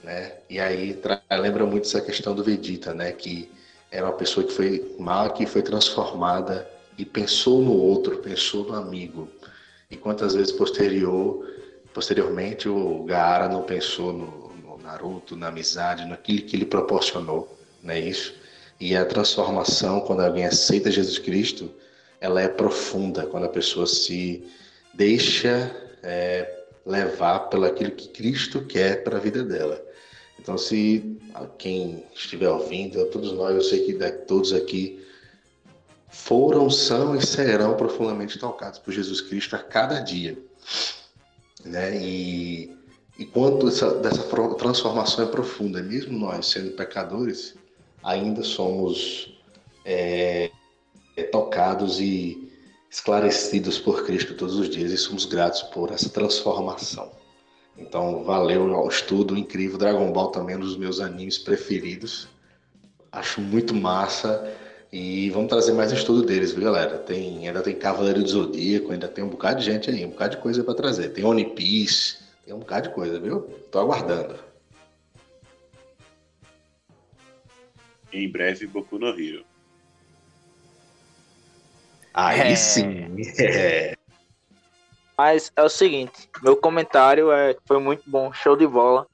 [0.02, 1.00] né, e aí
[1.40, 3.50] lembra muito essa questão do Vegeta, né, que
[3.90, 8.74] era uma pessoa que foi mal, que foi transformada e pensou no outro, pensou no
[8.74, 9.28] amigo.
[9.90, 11.46] E quantas vezes posterior,
[11.92, 17.92] posteriormente o Gaara não pensou no, no Naruto, na amizade, naquilo que ele proporcionou, não
[17.92, 18.34] é isso?
[18.80, 21.70] E a transformação, quando alguém aceita Jesus Cristo,
[22.20, 24.44] ela é profunda, quando a pessoa se
[24.94, 25.70] deixa
[26.02, 29.80] é, levar pelo aquilo que Cristo quer para a vida dela.
[30.38, 31.18] Então, se
[31.58, 33.94] quem estiver ouvindo, todos nós, eu sei que
[34.26, 35.02] todos aqui
[36.08, 40.38] foram, são e serão profundamente tocados por Jesus Cristo a cada dia.
[41.64, 41.96] Né?
[41.96, 42.76] E,
[43.18, 44.22] e quanto essa, dessa
[44.56, 47.54] transformação é profunda, mesmo nós sendo pecadores,
[48.02, 49.38] ainda somos
[49.84, 50.50] é,
[51.16, 52.50] é, tocados e
[52.90, 57.10] esclarecidos por Cristo todos os dias e somos gratos por essa transformação.
[57.76, 59.78] Então, valeu o estudo incrível.
[59.78, 62.28] Dragon Ball também é um dos meus animes preferidos.
[63.10, 64.52] Acho muito massa.
[64.92, 66.98] E vamos trazer mais estudo deles, viu, galera?
[66.98, 70.36] Tem, ainda tem Cavaleiro do Zodíaco, ainda tem um bocado de gente aí, um bocado
[70.36, 71.08] de coisa para trazer.
[71.10, 73.40] Tem One Piece, tem um bocado de coisa, viu?
[73.70, 74.38] Tô aguardando.
[78.12, 79.46] Em breve, Boku no Hero.
[82.12, 82.56] Aí é...
[82.56, 83.16] sim.
[83.40, 83.96] É.
[85.24, 89.06] Mas é o seguinte, meu comentário é foi muito bom, show de bola,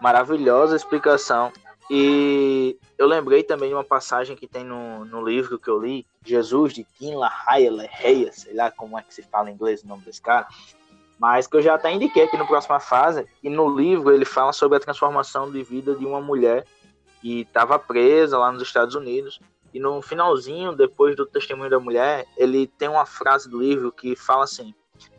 [0.00, 1.52] maravilhosa explicação.
[1.90, 6.06] E eu lembrei também de uma passagem que tem no, no livro que eu li,
[6.24, 9.88] Jesus de Tim LaHaye Reia, sei lá como é que se fala em inglês o
[9.88, 10.46] nome desse cara,
[11.18, 13.26] mas que eu já até indiquei aqui no próxima fase.
[13.42, 16.64] E no livro ele fala sobre a transformação de vida de uma mulher
[17.20, 19.40] que estava presa lá nos Estados Unidos.
[19.74, 24.14] E no finalzinho, depois do testemunho da mulher, ele tem uma frase do livro que
[24.14, 24.72] fala assim: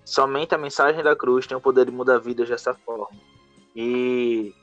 [0.04, 3.10] Somente a mensagem da cruz tem o poder de mudar vidas dessa forma.
[3.76, 4.54] E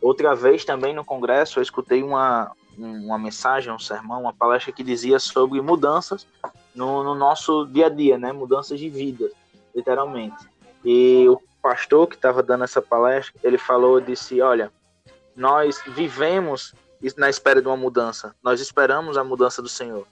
[0.00, 4.84] outra vez também no congresso eu escutei uma, uma mensagem, um sermão, uma palestra que
[4.84, 6.26] dizia sobre mudanças
[6.74, 8.32] no, no nosso dia a dia, né?
[8.32, 9.30] Mudanças de vida,
[9.74, 10.46] literalmente.
[10.84, 14.72] E o pastor que estava dando essa palestra, ele falou, disse, olha,
[15.34, 16.74] nós vivemos
[17.16, 20.06] na espera de uma mudança, nós esperamos a mudança do Senhor.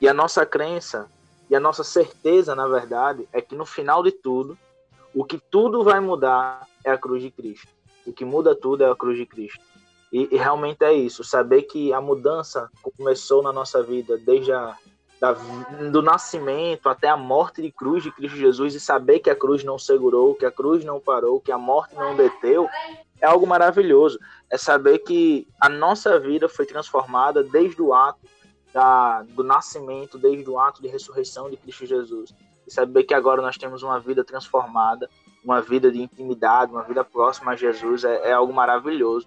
[0.00, 1.06] E a nossa crença
[1.50, 4.56] e a nossa certeza, na verdade, é que no final de tudo,
[5.12, 7.66] o que tudo vai mudar é a cruz de Cristo.
[8.06, 9.58] O que muda tudo é a cruz de Cristo.
[10.12, 14.76] E, e realmente é isso, saber que a mudança começou na nossa vida desde a
[15.20, 15.34] da,
[15.90, 19.62] do nascimento até a morte de cruz de Cristo Jesus e saber que a cruz
[19.62, 22.66] não segurou, que a cruz não parou, que a morte não deteu,
[23.20, 24.18] é algo maravilhoso.
[24.48, 28.20] É saber que a nossa vida foi transformada desde o ato
[28.72, 32.34] da, do nascimento, desde o ato de ressurreição de Cristo Jesus.
[32.66, 35.08] E saber que agora nós temos uma vida transformada,
[35.44, 39.26] uma vida de intimidade, uma vida próxima a Jesus, é, é algo maravilhoso.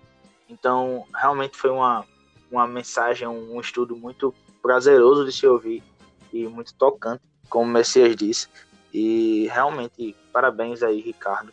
[0.50, 2.06] Então, realmente foi uma,
[2.52, 5.84] uma mensagem, um, um estudo muito prazeroso de se ouvir
[6.32, 8.48] e muito tocante, como o Messias disse.
[8.94, 11.52] E realmente, parabéns aí, Ricardo.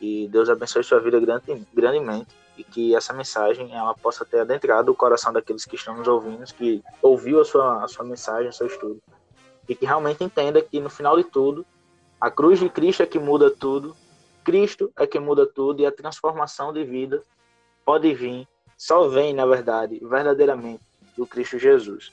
[0.00, 2.28] E Deus abençoe sua vida grande, grandemente.
[2.56, 6.44] E que essa mensagem ela possa ter adentrado o coração daqueles que estão nos ouvindo,
[6.54, 9.00] que ouviu a sua, a sua mensagem, o seu estudo.
[9.68, 11.64] E que realmente entenda que no final de tudo,
[12.20, 13.96] a cruz de Cristo é que muda tudo,
[14.44, 17.22] Cristo é que muda tudo e a transformação de vida
[17.84, 20.82] pode vir, só vem, na verdade, verdadeiramente,
[21.16, 22.12] do Cristo Jesus.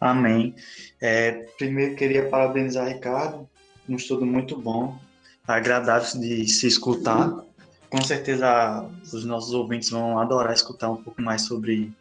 [0.00, 0.54] Amém.
[1.00, 3.48] É, primeiro queria parabenizar Ricardo,
[3.88, 4.98] um estudo muito bom,
[5.46, 7.44] agradável de se escutar.
[7.88, 11.92] Com certeza os nossos ouvintes vão adorar escutar um pouco mais sobre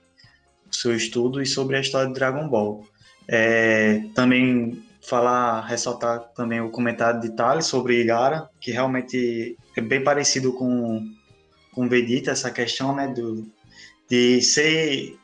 [0.70, 2.84] o seu estudo e sobre a história de Dragon Ball.
[3.28, 10.04] É, também falar, ressaltar também o comentário de Thales sobre Igara, que realmente é bem
[10.04, 11.14] parecido com
[11.72, 13.46] com Vegeta essa questão, né, do
[14.10, 15.18] de ser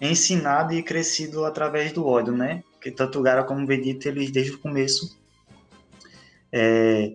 [0.00, 2.62] ensinado e crescido através do ódio, né?
[2.72, 5.18] Porque tanto Gara como Vegeta, eles desde o começo,
[6.52, 7.14] é,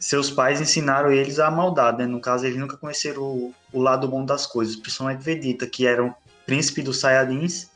[0.00, 2.06] seus pais ensinaram eles a maldade, né?
[2.06, 6.02] No caso, eles nunca conheceram o, o lado bom das coisas, principalmente Vegeta, que era
[6.02, 6.12] um
[6.46, 7.70] príncipe dos Saiyajins,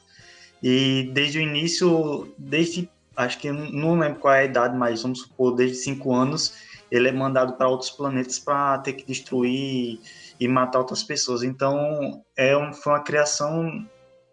[0.63, 5.21] e desde o início, desde, acho que não lembro qual é a idade, mas vamos
[5.21, 6.55] supor, desde 5 anos,
[6.91, 10.01] ele é mandado para outros planetas para ter que destruir
[10.41, 11.43] e matar outras pessoas.
[11.43, 13.87] Então, é um, foi uma criação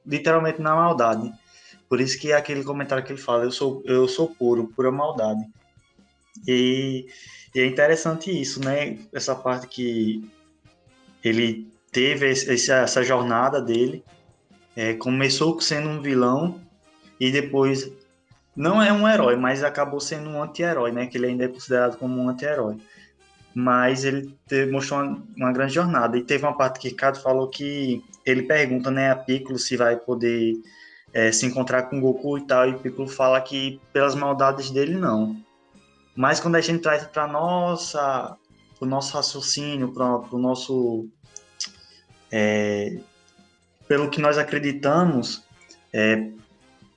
[0.05, 1.29] literalmente na maldade.
[1.89, 4.89] Por isso que é aquele comentário que ele fala, eu sou, eu sou puro, pura
[4.89, 5.45] maldade.
[6.47, 7.07] E,
[7.53, 8.97] e é interessante isso, né?
[9.13, 10.29] Essa parte que
[11.23, 14.03] ele teve essa jornada dele,
[14.75, 16.61] é, começou sendo um vilão
[17.19, 17.91] e depois
[18.55, 21.07] não é um herói, mas acabou sendo um anti-herói, né?
[21.07, 22.77] Que ele ainda é considerado como um anti-herói.
[23.53, 26.17] Mas ele teve, mostrou uma, uma, grande jornada.
[26.17, 29.97] E teve uma parte que Ricardo falou que ele pergunta, né, a Piccolo se vai
[29.97, 30.55] poder
[31.13, 35.35] é, se encontrar com Goku e tal, e Piccolo fala que pelas maldades dele não.
[36.15, 38.37] Mas quando a gente traz para nossa,
[38.79, 41.07] o nosso raciocínio, para o nosso,
[42.31, 42.99] é,
[43.87, 45.43] pelo que nós acreditamos,
[45.93, 46.29] é,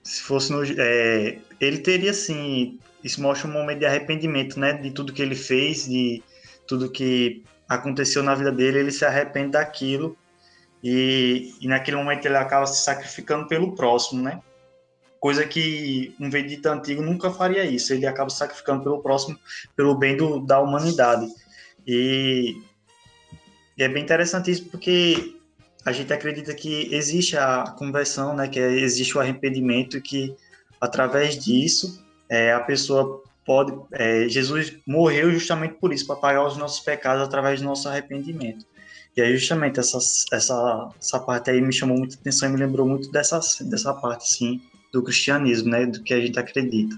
[0.03, 4.91] se fosse no, é, ele teria sim, isso mostra um momento de arrependimento, né, de
[4.91, 6.23] tudo que ele fez, de
[6.67, 10.17] tudo que aconteceu na vida dele, ele se arrepende daquilo
[10.83, 14.41] e, e naquele momento ele acaba se sacrificando pelo próximo, né?
[15.25, 17.95] Coisa que um Vegeta antigo nunca faria isso.
[17.95, 19.39] Ele acaba sacrificando pelo próximo,
[19.75, 21.27] pelo bem do, da humanidade.
[21.87, 22.61] E,
[23.75, 25.35] e é bem interessante isso porque
[25.83, 28.49] a gente acredita que existe a conversão, né?
[28.49, 30.37] Que existe o arrependimento que
[30.79, 33.73] através disso é, a pessoa pode.
[33.93, 38.67] É, Jesus morreu justamente por isso, para pagar os nossos pecados através do nosso arrependimento.
[39.17, 39.97] E aí, justamente, essa,
[40.33, 44.29] essa, essa parte aí me chamou muita atenção e me lembrou muito dessa, dessa parte,
[44.29, 44.61] sim,
[44.95, 46.97] do cristianismo, né, do que a gente acredita.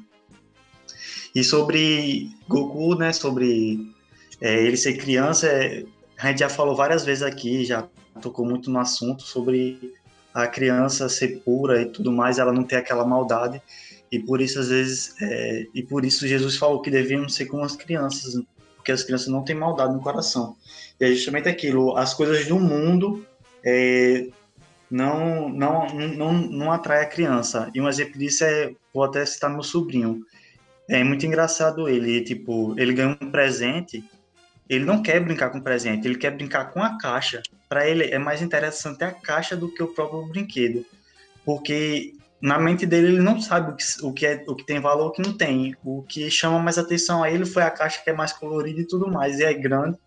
[1.35, 3.91] E sobre Goku, né, sobre
[4.39, 5.83] é, ele ser criança, é,
[6.19, 7.89] a gente já falou várias vezes aqui, já
[8.21, 9.95] tocou muito no assunto sobre
[10.35, 13.63] a criança ser pura e tudo mais, ela não ter aquela maldade,
[14.13, 17.65] e por isso, às vezes, é, e por isso Jesus falou que devíamos ser como
[17.65, 18.39] as crianças,
[18.77, 20.55] porque as crianças não têm maldade no coração.
[21.01, 23.27] E é justamente aquilo, as coisas do mundo
[23.65, 24.29] é,
[24.91, 27.70] não, não, não, não atrai a criança.
[27.74, 30.24] E um exemplo disso é, vou até citar meu sobrinho.
[30.89, 34.05] É muito engraçado ele, tipo, ele ganha um presente,
[34.68, 37.43] ele não quer brincar com o presente, ele quer brincar com a caixa.
[37.68, 40.87] Para ele é mais interessante a caixa do que o próprio brinquedo.
[41.45, 44.80] Porque na mente dele ele não sabe o que, o que, é, o que tem
[44.80, 45.74] valor o que não tem.
[45.84, 48.87] O que chama mais atenção a ele foi a caixa que é mais colorida e
[48.87, 49.99] tudo mais, e é grande.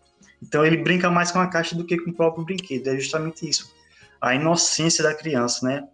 [0.42, 2.88] Então ele brinca mais com a caixa do que com o próprio brinquedo.
[2.88, 3.70] É justamente isso.
[4.20, 5.88] A inocência da criança, né?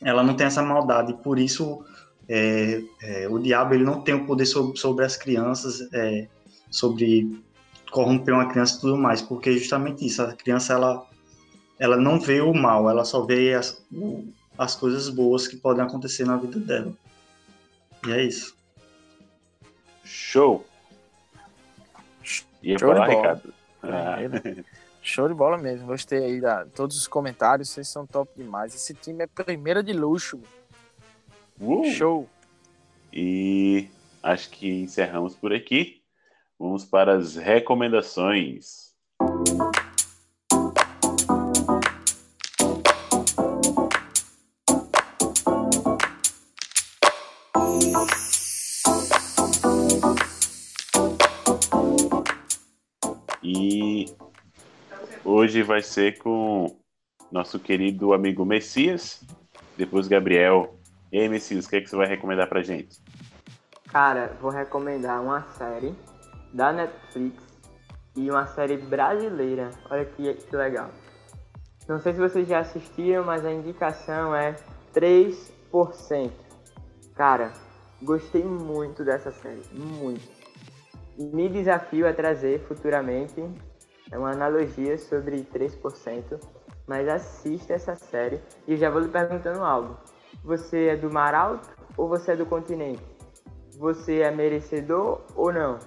[0.00, 1.84] ela não tem essa maldade, por isso
[2.28, 6.28] é, é, o diabo ele não tem o poder sobre, sobre as crianças, é,
[6.70, 7.42] sobre
[7.90, 11.04] corromper uma criança e tudo mais, porque é justamente isso, a criança ela,
[11.78, 13.84] ela não vê o mal, ela só vê as,
[14.56, 16.92] as coisas boas que podem acontecer na vida dela.
[18.06, 18.56] E é isso.
[20.04, 20.64] Show!
[22.62, 23.08] Ia Show de falar.
[23.08, 23.54] Ricardo?
[23.82, 24.64] É, Ah, ele-
[25.08, 25.86] Show de bola mesmo.
[25.86, 28.74] Gostei aí da todos os comentários, vocês são top demais.
[28.74, 30.38] Esse time é primeira de luxo.
[31.58, 31.82] Uh!
[31.86, 32.28] Show.
[33.10, 33.88] E
[34.22, 36.02] acho que encerramos por aqui.
[36.58, 38.92] Vamos para as recomendações.
[53.42, 54.14] E
[55.24, 56.76] hoje vai ser com
[57.30, 59.22] nosso querido amigo Messias,
[59.76, 60.74] depois Gabriel.
[61.12, 63.00] E aí, Messias, o que, é que você vai recomendar pra gente?
[63.88, 65.94] Cara, vou recomendar uma série
[66.52, 67.42] da Netflix
[68.16, 69.70] e uma série brasileira.
[69.90, 70.90] Olha que, que legal.
[71.88, 74.54] Não sei se vocês já assistiram, mas a indicação é
[74.94, 76.30] 3%.
[77.14, 77.52] Cara,
[78.02, 80.28] gostei muito dessa série, muito.
[81.16, 83.42] Me desafio a trazer futuramente
[84.16, 86.40] uma analogia sobre 3%,
[86.86, 89.96] mas assista essa série e já vou lhe perguntando algo.
[90.42, 93.02] Você é do mar alto ou você é do continente?
[93.76, 95.78] Você é merecedor ou não?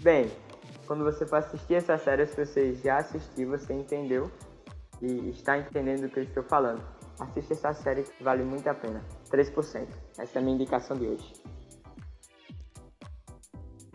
[0.00, 0.30] Bem,
[0.86, 4.30] quando você for assistir essa série, se você já assistiu, você entendeu
[5.00, 6.82] e está entendendo o que eu estou falando.
[7.18, 9.02] Assista essa série que vale muito a pena.
[9.30, 9.88] 3%.
[10.18, 11.32] Essa é a minha indicação de hoje.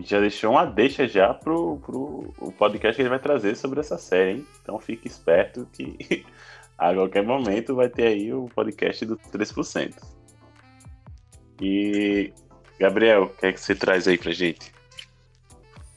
[0.03, 3.97] Já deixou uma deixa já pro, pro o podcast que ele vai trazer sobre essa
[3.97, 4.47] série, hein?
[4.61, 6.25] Então fique esperto que
[6.77, 9.93] a qualquer momento vai ter aí o podcast do 3%.
[11.61, 12.33] E
[12.79, 14.73] Gabriel, o que é que você traz aí pra gente?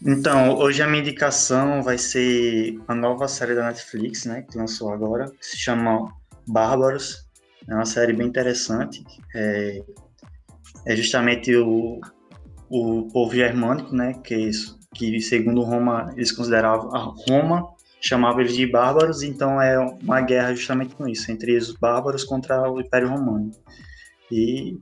[0.06, 4.92] Então, hoje a minha indicação vai ser a nova série da Netflix, né, que lançou
[4.92, 6.14] agora, que se chama
[6.46, 7.26] Bárbaros.
[7.66, 9.02] É uma série bem interessante.
[9.34, 9.82] É,
[10.84, 12.02] é justamente o,
[12.76, 17.68] o povo germânico, né, que, é isso- que segundo Roma eles consideravam a Roma
[18.00, 22.70] chamava eles de bárbaros, então é uma guerra justamente com isso, entre os bárbaros contra
[22.70, 23.50] o Império Romano.
[24.30, 24.78] E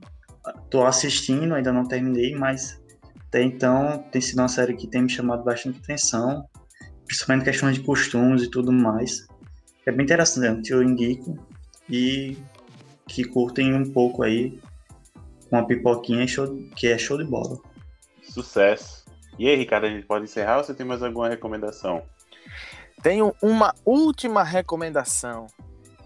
[0.69, 2.81] tô assistindo, ainda não terminei, mas
[3.27, 6.43] até então tem sido uma série que tem me chamado bastante atenção,
[7.05, 9.25] principalmente questões de costumes e tudo mais.
[9.85, 11.37] É bem interessante, eu indico.
[11.89, 12.37] E
[13.07, 14.59] que curtem um pouco aí
[15.49, 17.57] com a pipoquinha, show- que é show de bola.
[18.33, 19.05] Sucesso.
[19.37, 22.03] E aí, Ricardo, a gente pode encerrar ou você tem mais alguma recomendação?
[23.01, 25.47] Tenho uma última recomendação.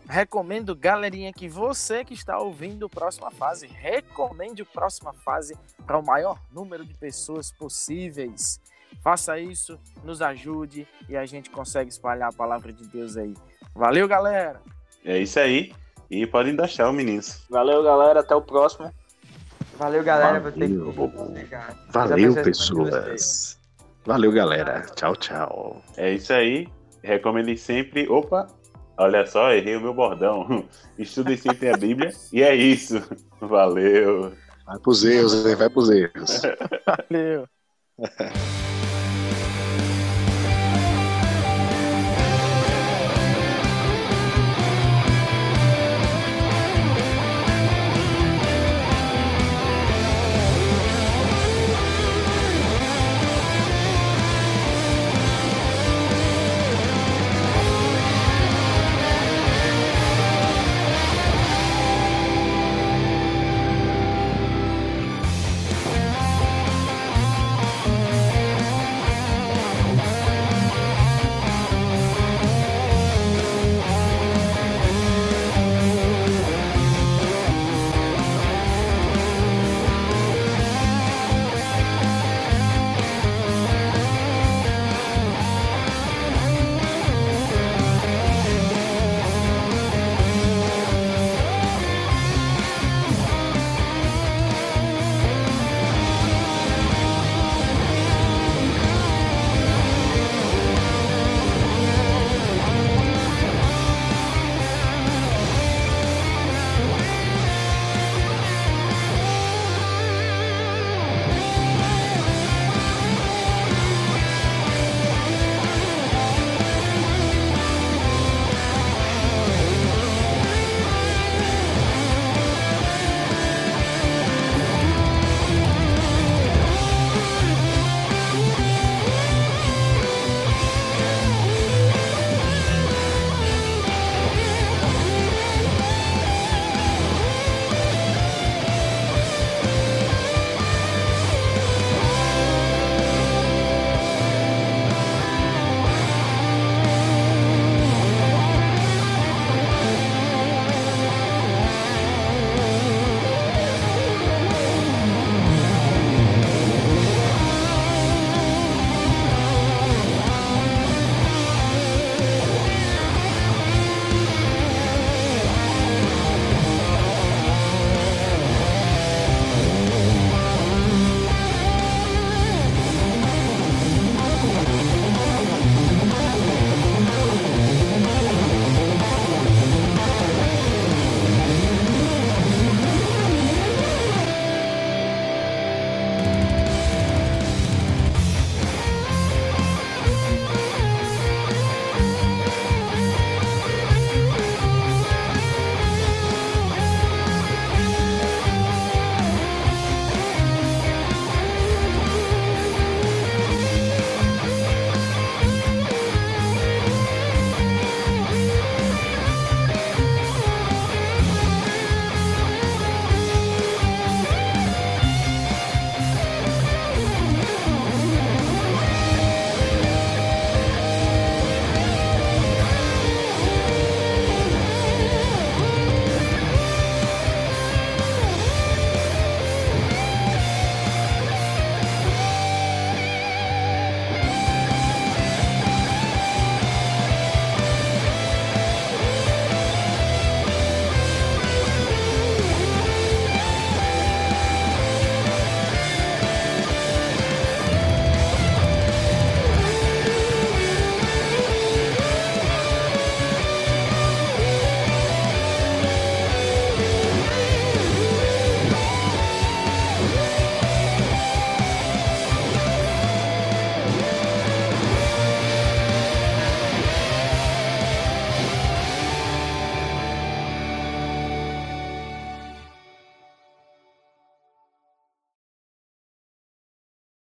[0.09, 5.97] Recomendo, galerinha, que você que está ouvindo o Próxima Fase, recomende o Próxima Fase para
[5.97, 8.59] o maior número de pessoas possíveis.
[9.01, 13.33] Faça isso, nos ajude e a gente consegue espalhar a palavra de Deus aí.
[13.73, 14.61] Valeu, galera!
[15.03, 15.73] É isso aí.
[16.09, 17.45] E podem dar tchau, meninos.
[17.49, 18.21] Valeu, galera.
[18.21, 18.91] Até o próximo.
[19.77, 20.39] Valeu, galera.
[20.39, 21.11] Vou ter Valeu.
[21.25, 21.77] desligar.
[21.89, 23.59] Valeu, As pessoas-.
[24.05, 24.85] Valeu, galera.
[24.95, 25.83] Tchau, tchau.
[25.97, 26.67] É isso aí.
[27.03, 28.07] Recomendem sempre.
[28.09, 28.47] Opa!
[28.97, 30.65] Olha só, errei o meu bordão.
[30.97, 32.11] Estudem sempre a Bíblia.
[32.33, 33.01] E é isso.
[33.39, 34.33] Valeu.
[34.65, 36.41] Vai pros erros, vai pros erros.
[36.85, 37.47] Valeu!